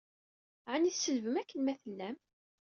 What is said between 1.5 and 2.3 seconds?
ma tellam?